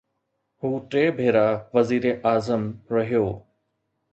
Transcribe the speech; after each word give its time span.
هو 0.63 0.71
ٽي 0.95 1.03
ڀيرا 1.19 1.45
وزيراعظم 1.75 2.63
رهيو. 2.95 3.25